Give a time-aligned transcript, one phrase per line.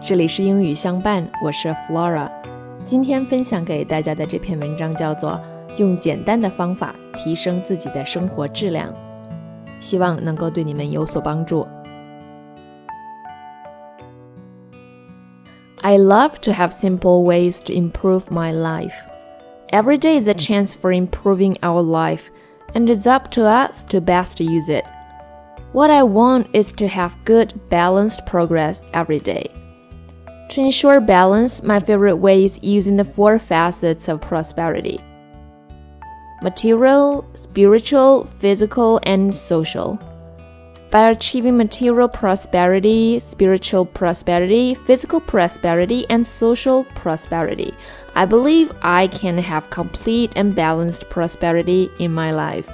[0.00, 2.30] 这里是英语相伴，我是 Flora。
[2.84, 5.40] 今天分享给大家的这篇文章叫做《
[5.78, 8.88] 用简单的方法提升自己的生活质量》，
[9.80, 11.66] 希望能够对你们有所帮助。
[15.80, 18.94] I love to have simple ways to improve my life.
[19.70, 22.30] Every day is a chance for improving our life,
[22.74, 24.84] and it's up to us to best use it.
[25.72, 29.50] What I want is to have good, balanced progress every day.
[30.49, 34.99] To ensure balance, my favorite way is using the four facets of prosperity
[36.41, 39.99] material, spiritual, physical, and social.
[40.89, 47.71] By achieving material prosperity, spiritual prosperity, physical prosperity, and social prosperity,
[48.15, 52.67] I believe I can have complete and balanced prosperity in my life.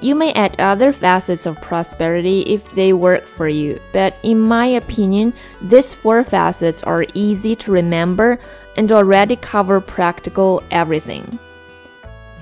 [0.00, 4.66] You may add other facets of prosperity if they work for you, but in my
[4.66, 8.38] opinion, these four facets are easy to remember
[8.76, 11.38] and already cover practical everything.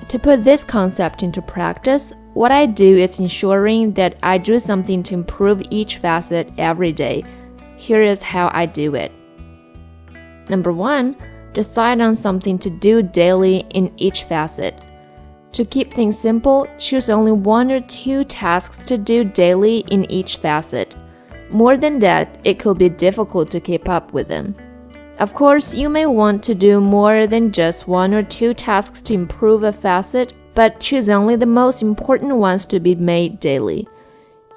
[0.09, 5.03] To put this concept into practice, what I do is ensuring that I do something
[5.05, 7.25] to improve each facet every day.
[7.77, 9.11] Here is how I do it.
[10.51, 11.17] Number one,
[11.55, 14.85] decide on something to do daily in each facet.
[15.57, 20.37] To keep things simple, choose only one or two tasks to do daily in each
[20.37, 20.95] facet.
[21.49, 24.55] More than that, it could be difficult to keep up with them.
[25.19, 29.15] Of course, you may want to do more than just one or two tasks to
[29.15, 33.89] improve a facet, but choose only the most important ones to be made daily.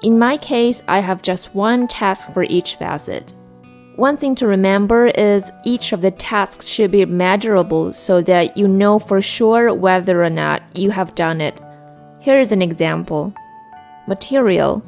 [0.02, 3.32] In my case, I have just one task for each facet.
[4.00, 8.66] One thing to remember is each of the tasks should be measurable so that you
[8.66, 11.60] know for sure whether or not you have done it.
[12.18, 13.34] Here is an example.
[14.08, 14.82] Material.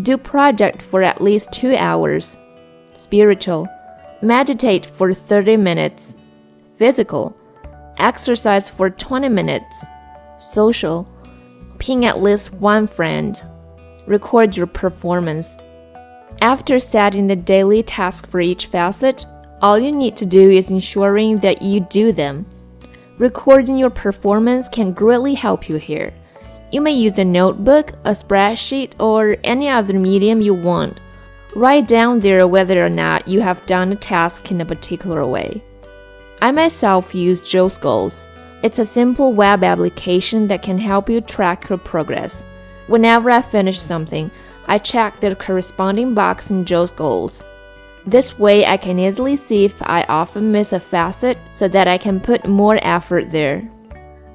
[0.00, 2.38] Do project for at least 2 hours.
[2.94, 3.68] Spiritual.
[4.22, 6.16] Meditate for 30 minutes.
[6.78, 7.36] Physical.
[7.98, 9.84] Exercise for 20 minutes.
[10.38, 11.06] Social.
[11.78, 13.44] Ping at least one friend.
[14.06, 15.58] Record your performance.
[16.40, 19.26] After setting the daily task for each facet,
[19.60, 22.46] all you need to do is ensuring that you do them.
[23.18, 26.14] Recording your performance can greatly help you here.
[26.70, 31.00] You may use a notebook, a spreadsheet, or any other medium you want.
[31.56, 35.62] Write down there whether or not you have done a task in a particular way.
[36.40, 38.28] I myself use Joe's Goals.
[38.62, 42.44] It's a simple web application that can help you track your progress.
[42.86, 44.30] Whenever I finish something,
[44.68, 47.42] I check the corresponding box in Joe's goals.
[48.06, 51.98] This way, I can easily see if I often miss a facet so that I
[51.98, 53.68] can put more effort there.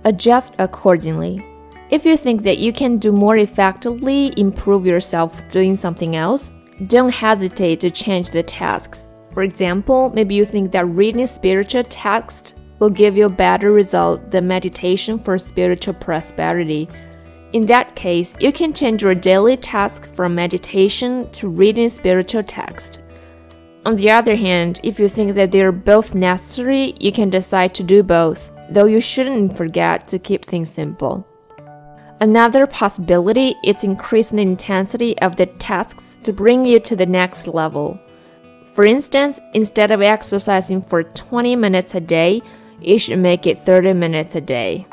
[0.06, 1.46] Adjust accordingly.
[1.90, 6.52] If you think that you can do more effectively improve yourself doing something else,
[6.88, 9.12] don't hesitate to change the tasks.
[9.34, 14.32] For example, maybe you think that reading spiritual text will give you a better result
[14.32, 16.90] than meditation for spiritual prosperity.
[17.54, 23.02] In that case, you can change your daily task from meditation to reading spiritual text.
[23.86, 27.76] On the other hand, if you think that they are both necessary, you can decide
[27.76, 31.28] to do both, though you shouldn't forget to keep things simple.
[32.22, 37.46] Another possibility is increasing the intensity of the tasks to bring you to the next
[37.46, 38.00] level.
[38.66, 42.42] For instance, instead of exercising for 20 minutes a day,
[42.82, 44.88] you should make it 30 minutes a day.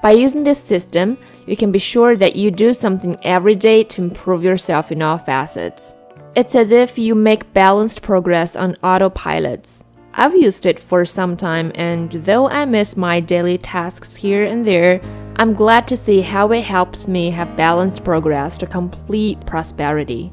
[0.00, 4.02] By using this system, you can be sure that you do something every day to
[4.02, 5.96] improve yourself in all facets.
[6.36, 9.82] It's as if you make balanced progress on autopilots.
[10.14, 14.64] I've used it for some time, and though I miss my daily tasks here and
[14.64, 15.00] there,
[15.36, 20.32] I'm glad to see how it helps me have balanced progress to complete prosperity.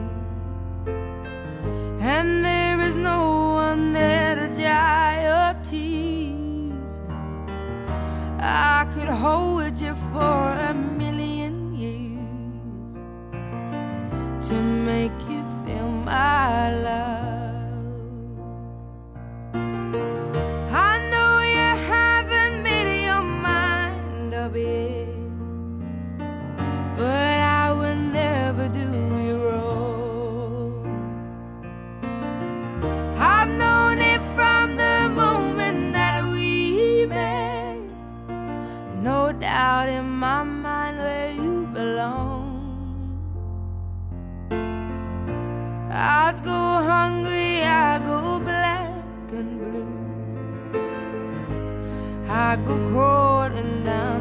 [8.93, 12.95] could hold you for a million years
[14.47, 17.10] to make you feel my love.
[52.51, 54.20] I go crawling down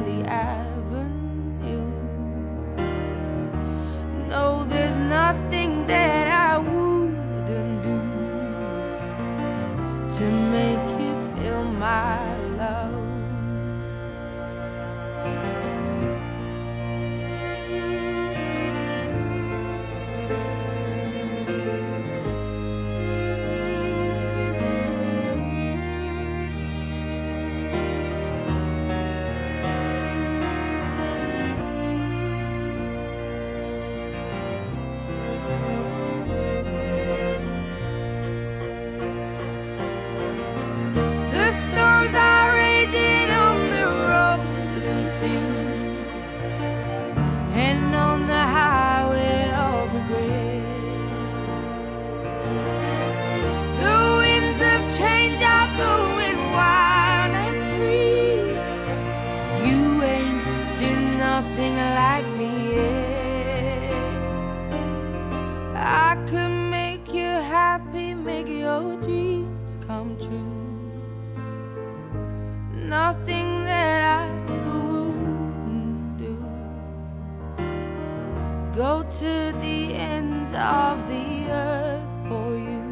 [78.75, 82.85] go to the ends of the earth for you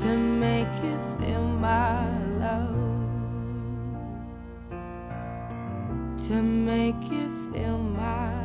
[0.00, 2.06] to make you feel my
[2.38, 2.70] love.
[6.28, 8.43] To make you feel my